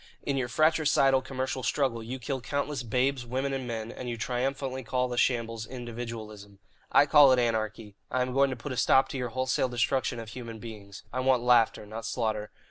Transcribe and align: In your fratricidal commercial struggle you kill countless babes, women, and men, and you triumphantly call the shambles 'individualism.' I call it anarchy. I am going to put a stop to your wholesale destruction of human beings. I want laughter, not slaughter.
In 0.23 0.35
your 0.35 0.47
fratricidal 0.47 1.21
commercial 1.21 1.61
struggle 1.61 2.01
you 2.01 2.17
kill 2.17 2.41
countless 2.41 2.81
babes, 2.81 3.23
women, 3.23 3.53
and 3.53 3.67
men, 3.67 3.91
and 3.91 4.09
you 4.09 4.17
triumphantly 4.17 4.81
call 4.81 5.07
the 5.07 5.15
shambles 5.15 5.67
'individualism.' 5.67 6.57
I 6.91 7.05
call 7.05 7.31
it 7.33 7.37
anarchy. 7.37 7.97
I 8.09 8.23
am 8.23 8.33
going 8.33 8.49
to 8.49 8.55
put 8.55 8.71
a 8.71 8.77
stop 8.77 9.09
to 9.09 9.17
your 9.19 9.29
wholesale 9.29 9.69
destruction 9.69 10.17
of 10.19 10.29
human 10.29 10.57
beings. 10.57 11.03
I 11.13 11.19
want 11.19 11.43
laughter, 11.43 11.85
not 11.85 12.07
slaughter. 12.07 12.49